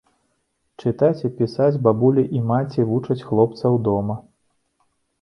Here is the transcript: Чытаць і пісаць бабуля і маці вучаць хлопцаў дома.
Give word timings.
Чытаць 0.81 1.25
і 1.29 1.31
пісаць 1.41 1.79
бабуля 1.89 2.23
і 2.39 2.43
маці 2.49 2.89
вучаць 2.95 3.21
хлопцаў 3.31 3.81
дома. 3.93 4.21